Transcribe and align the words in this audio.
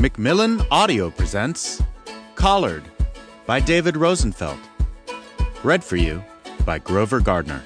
Macmillan 0.00 0.62
Audio 0.70 1.10
presents 1.10 1.82
Collared 2.36 2.84
by 3.46 3.58
David 3.58 3.96
Rosenfelt. 3.96 4.60
Read 5.64 5.82
for 5.82 5.96
you 5.96 6.22
by 6.64 6.78
Grover 6.78 7.18
Gardner. 7.18 7.64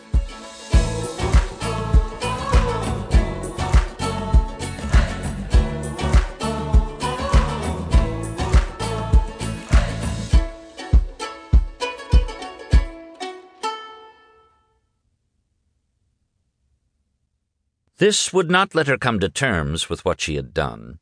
This 17.99 18.33
would 18.33 18.51
not 18.51 18.75
let 18.75 18.87
her 18.87 18.97
come 18.97 19.21
to 19.21 19.29
terms 19.29 19.91
with 19.91 20.07
what 20.07 20.23
she 20.23 20.37
had 20.37 20.55
done, 20.55 20.99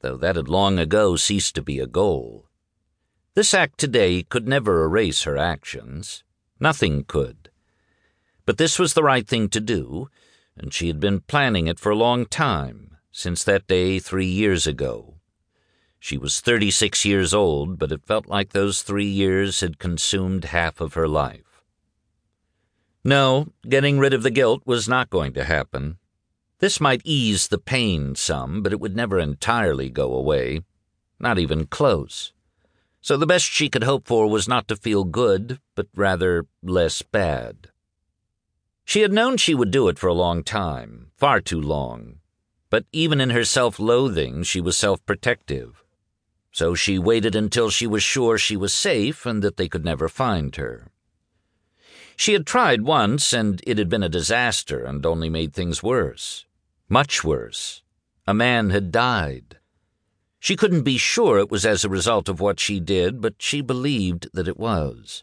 though 0.00 0.16
that 0.16 0.36
had 0.36 0.48
long 0.48 0.78
ago 0.78 1.16
ceased 1.16 1.54
to 1.54 1.62
be 1.62 1.78
a 1.78 1.86
goal. 1.86 2.46
This 3.34 3.54
act 3.54 3.78
today 3.78 4.22
could 4.22 4.48
never 4.48 4.84
erase 4.84 5.22
her 5.22 5.36
actions. 5.36 6.24
Nothing 6.58 7.04
could. 7.04 7.50
But 8.44 8.58
this 8.58 8.78
was 8.78 8.94
the 8.94 9.02
right 9.02 9.26
thing 9.26 9.48
to 9.50 9.60
do, 9.60 10.08
and 10.56 10.74
she 10.74 10.88
had 10.88 11.00
been 11.00 11.20
planning 11.20 11.66
it 11.66 11.78
for 11.78 11.90
a 11.90 11.96
long 11.96 12.26
time, 12.26 12.96
since 13.12 13.44
that 13.44 13.66
day 13.66 13.98
three 13.98 14.26
years 14.26 14.66
ago. 14.66 15.14
She 15.98 16.16
was 16.16 16.40
36 16.40 17.04
years 17.04 17.32
old, 17.34 17.78
but 17.78 17.92
it 17.92 18.06
felt 18.06 18.26
like 18.26 18.50
those 18.50 18.82
three 18.82 19.08
years 19.08 19.60
had 19.60 19.78
consumed 19.78 20.46
half 20.46 20.80
of 20.80 20.94
her 20.94 21.06
life. 21.06 21.62
No, 23.04 23.52
getting 23.68 23.98
rid 23.98 24.12
of 24.12 24.22
the 24.22 24.30
guilt 24.30 24.62
was 24.64 24.88
not 24.88 25.10
going 25.10 25.32
to 25.34 25.44
happen. 25.44 25.98
This 26.60 26.78
might 26.78 27.00
ease 27.04 27.48
the 27.48 27.58
pain 27.58 28.14
some, 28.14 28.62
but 28.62 28.72
it 28.72 28.80
would 28.80 28.94
never 28.94 29.18
entirely 29.18 29.88
go 29.88 30.12
away. 30.12 30.60
Not 31.18 31.38
even 31.38 31.66
close. 31.66 32.32
So 33.00 33.16
the 33.16 33.26
best 33.26 33.46
she 33.46 33.70
could 33.70 33.84
hope 33.84 34.06
for 34.06 34.28
was 34.28 34.46
not 34.46 34.68
to 34.68 34.76
feel 34.76 35.04
good, 35.04 35.58
but 35.74 35.88
rather 35.94 36.46
less 36.62 37.00
bad. 37.00 37.70
She 38.84 39.00
had 39.00 39.12
known 39.12 39.38
she 39.38 39.54
would 39.54 39.70
do 39.70 39.88
it 39.88 39.98
for 39.98 40.08
a 40.08 40.12
long 40.14 40.44
time, 40.44 41.12
far 41.16 41.40
too 41.40 41.60
long. 41.60 42.16
But 42.68 42.84
even 42.92 43.22
in 43.22 43.30
her 43.30 43.44
self-loathing, 43.44 44.42
she 44.42 44.60
was 44.60 44.76
self-protective. 44.76 45.82
So 46.52 46.74
she 46.74 46.98
waited 46.98 47.34
until 47.34 47.70
she 47.70 47.86
was 47.86 48.02
sure 48.02 48.36
she 48.36 48.56
was 48.56 48.74
safe 48.74 49.24
and 49.24 49.42
that 49.42 49.56
they 49.56 49.68
could 49.68 49.84
never 49.84 50.10
find 50.10 50.54
her. 50.56 50.90
She 52.16 52.34
had 52.34 52.46
tried 52.46 52.82
once, 52.82 53.32
and 53.32 53.62
it 53.66 53.78
had 53.78 53.88
been 53.88 54.02
a 54.02 54.10
disaster 54.10 54.84
and 54.84 55.06
only 55.06 55.30
made 55.30 55.54
things 55.54 55.82
worse. 55.82 56.44
Much 56.92 57.22
worse. 57.22 57.82
A 58.26 58.34
man 58.34 58.70
had 58.70 58.90
died. 58.90 59.58
She 60.40 60.56
couldn't 60.56 60.82
be 60.82 60.98
sure 60.98 61.38
it 61.38 61.48
was 61.48 61.64
as 61.64 61.84
a 61.84 61.88
result 61.88 62.28
of 62.28 62.40
what 62.40 62.58
she 62.58 62.80
did, 62.80 63.20
but 63.20 63.36
she 63.38 63.60
believed 63.60 64.28
that 64.32 64.48
it 64.48 64.58
was. 64.58 65.22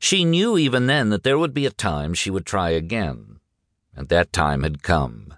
She 0.00 0.24
knew 0.24 0.58
even 0.58 0.86
then 0.88 1.10
that 1.10 1.22
there 1.22 1.38
would 1.38 1.54
be 1.54 1.64
a 1.64 1.70
time 1.70 2.12
she 2.12 2.28
would 2.28 2.44
try 2.44 2.70
again, 2.70 3.38
and 3.94 4.08
that 4.08 4.32
time 4.32 4.64
had 4.64 4.82
come. 4.82 5.34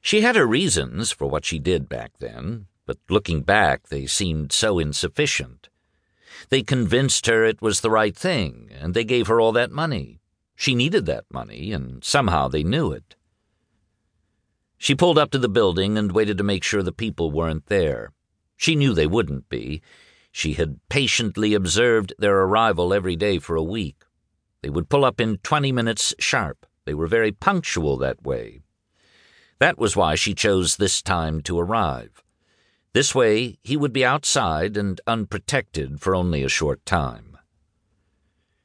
She 0.00 0.22
had 0.22 0.36
her 0.36 0.46
reasons 0.46 1.12
for 1.12 1.26
what 1.26 1.44
she 1.44 1.58
did 1.58 1.86
back 1.86 2.12
then, 2.18 2.68
but 2.86 2.96
looking 3.10 3.42
back, 3.42 3.88
they 3.88 4.06
seemed 4.06 4.52
so 4.52 4.78
insufficient. 4.78 5.68
They 6.48 6.62
convinced 6.62 7.26
her 7.26 7.44
it 7.44 7.60
was 7.60 7.82
the 7.82 7.90
right 7.90 8.16
thing, 8.16 8.70
and 8.72 8.94
they 8.94 9.04
gave 9.04 9.26
her 9.26 9.38
all 9.38 9.52
that 9.52 9.70
money. 9.70 10.18
She 10.56 10.74
needed 10.74 11.04
that 11.06 11.24
money, 11.30 11.72
and 11.72 12.02
somehow 12.02 12.48
they 12.48 12.62
knew 12.62 12.90
it. 12.90 13.16
She 14.82 14.96
pulled 14.96 15.16
up 15.16 15.30
to 15.30 15.38
the 15.38 15.48
building 15.48 15.96
and 15.96 16.10
waited 16.10 16.38
to 16.38 16.42
make 16.42 16.64
sure 16.64 16.82
the 16.82 16.90
people 16.90 17.30
weren't 17.30 17.66
there. 17.66 18.12
She 18.56 18.74
knew 18.74 18.92
they 18.92 19.06
wouldn't 19.06 19.48
be. 19.48 19.80
She 20.32 20.54
had 20.54 20.80
patiently 20.88 21.54
observed 21.54 22.12
their 22.18 22.36
arrival 22.40 22.92
every 22.92 23.14
day 23.14 23.38
for 23.38 23.54
a 23.54 23.62
week. 23.62 24.02
They 24.60 24.70
would 24.70 24.88
pull 24.88 25.04
up 25.04 25.20
in 25.20 25.38
twenty 25.44 25.70
minutes 25.70 26.16
sharp. 26.18 26.66
They 26.84 26.94
were 26.94 27.06
very 27.06 27.30
punctual 27.30 27.96
that 27.98 28.24
way. 28.24 28.62
That 29.60 29.78
was 29.78 29.94
why 29.94 30.16
she 30.16 30.34
chose 30.34 30.74
this 30.74 31.00
time 31.00 31.42
to 31.42 31.60
arrive. 31.60 32.24
This 32.92 33.14
way 33.14 33.58
he 33.62 33.76
would 33.76 33.92
be 33.92 34.04
outside 34.04 34.76
and 34.76 35.00
unprotected 35.06 36.00
for 36.00 36.12
only 36.12 36.42
a 36.42 36.48
short 36.48 36.84
time. 36.84 37.36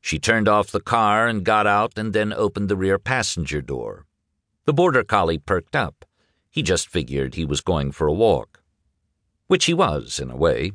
She 0.01 0.17
turned 0.17 0.47
off 0.47 0.71
the 0.71 0.79
car 0.79 1.27
and 1.27 1.45
got 1.45 1.67
out 1.67 1.93
and 1.95 2.11
then 2.11 2.33
opened 2.33 2.69
the 2.69 2.75
rear 2.75 2.97
passenger 2.97 3.61
door. 3.61 4.07
The 4.65 4.73
border 4.73 5.03
collie 5.03 5.37
perked 5.37 5.75
up. 5.75 6.05
He 6.57 6.63
just 6.63 6.89
figured 6.89 7.35
he 7.35 7.45
was 7.45 7.61
going 7.61 7.91
for 7.91 8.07
a 8.07 8.13
walk. 8.27 8.63
Which 9.45 9.65
he 9.65 9.75
was, 9.75 10.19
in 10.19 10.31
a 10.31 10.35
way. 10.35 10.71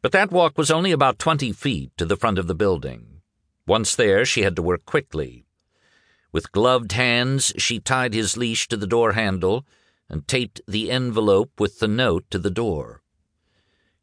But 0.00 0.12
that 0.12 0.30
walk 0.30 0.56
was 0.56 0.70
only 0.70 0.92
about 0.92 1.18
twenty 1.18 1.50
feet 1.50 1.90
to 1.96 2.06
the 2.06 2.16
front 2.16 2.38
of 2.38 2.46
the 2.46 2.54
building. 2.54 3.20
Once 3.66 3.96
there, 3.96 4.24
she 4.24 4.42
had 4.42 4.54
to 4.54 4.62
work 4.62 4.86
quickly. 4.86 5.44
With 6.30 6.52
gloved 6.52 6.92
hands, 6.92 7.52
she 7.58 7.80
tied 7.80 8.14
his 8.14 8.36
leash 8.36 8.68
to 8.68 8.76
the 8.76 8.86
door 8.86 9.14
handle 9.14 9.66
and 10.08 10.28
taped 10.28 10.60
the 10.68 10.92
envelope 10.92 11.58
with 11.58 11.80
the 11.80 11.88
note 11.88 12.30
to 12.30 12.38
the 12.38 12.48
door. 12.48 13.02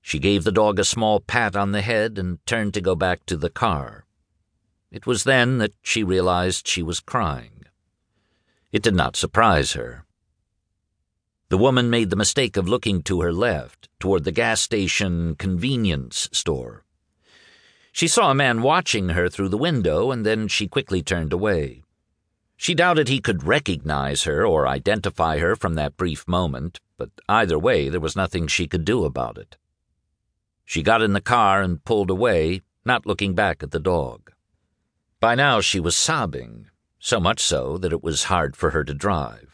She 0.02 0.20
gave 0.20 0.44
the 0.44 0.52
dog 0.52 0.80
a 0.80 0.84
small 0.84 1.22
pat 1.22 1.56
on 1.56 1.72
the 1.72 1.80
head 1.80 2.20
and 2.20 2.46
turned 2.46 2.74
to 2.74 2.82
go 2.82 2.94
back 2.94 3.26
to 3.28 3.38
the 3.38 3.50
car. 3.50 4.06
It 4.92 5.08
was 5.08 5.24
then 5.24 5.60
that 5.60 5.76
she 5.82 6.04
realized 6.04 6.68
she 6.68 6.84
was 6.84 7.00
crying. 7.00 7.64
It 8.74 8.84
did 8.84 8.96
not 8.96 9.16
surprise 9.16 9.72
her. 9.80 10.04
The 11.54 11.60
woman 11.60 11.92
made 11.92 12.10
the 12.10 12.16
mistake 12.16 12.58
of 12.58 12.68
looking 12.68 13.04
to 13.04 13.22
her 13.22 13.32
left, 13.32 13.88
toward 14.00 14.24
the 14.24 14.32
gas 14.32 14.60
station 14.60 15.36
convenience 15.36 16.28
store. 16.32 16.84
She 17.92 18.08
saw 18.08 18.32
a 18.32 18.34
man 18.34 18.64
watching 18.64 19.10
her 19.10 19.30
through 19.30 19.50
the 19.50 19.66
window, 19.70 20.10
and 20.10 20.26
then 20.26 20.48
she 20.48 20.68
quickly 20.68 21.04
turned 21.04 21.32
away. 21.32 21.84
She 22.58 22.74
doubted 22.74 23.08
he 23.08 23.20
could 23.22 23.44
recognize 23.44 24.24
her 24.24 24.48
or 24.48 24.68
identify 24.68 25.38
her 25.38 25.56
from 25.56 25.76
that 25.76 25.96
brief 25.96 26.28
moment, 26.28 26.80
but 26.98 27.12
either 27.30 27.60
way, 27.60 27.88
there 27.88 28.02
was 28.02 28.16
nothing 28.16 28.48
she 28.48 28.68
could 28.68 28.84
do 28.84 29.06
about 29.06 29.38
it. 29.38 29.56
She 30.66 30.82
got 30.82 31.04
in 31.04 31.14
the 31.14 31.22
car 31.22 31.62
and 31.62 31.86
pulled 31.86 32.10
away, 32.10 32.64
not 32.84 33.06
looking 33.06 33.36
back 33.36 33.62
at 33.62 33.70
the 33.70 33.80
dog. 33.80 34.32
By 35.20 35.36
now 35.36 35.62
she 35.62 35.80
was 35.80 35.96
sobbing, 35.96 36.72
so 36.98 37.20
much 37.20 37.42
so 37.42 37.78
that 37.78 37.94
it 37.94 38.02
was 38.02 38.24
hard 38.24 38.56
for 38.56 38.72
her 38.72 38.84
to 38.84 38.96
drive. 38.96 39.53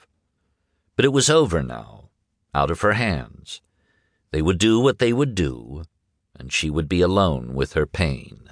But 1.00 1.06
it 1.06 1.14
was 1.14 1.30
over 1.30 1.64
now, 1.64 2.10
out 2.54 2.70
of 2.70 2.82
her 2.82 2.92
hands. 2.92 3.62
They 4.32 4.42
would 4.42 4.58
do 4.58 4.82
what 4.82 5.00
they 5.00 5.14
would 5.14 5.34
do, 5.34 5.84
and 6.36 6.52
she 6.52 6.70
would 6.70 6.90
be 6.90 7.00
alone 7.00 7.54
with 7.54 7.72
her 7.72 7.86
pain. 7.86 8.50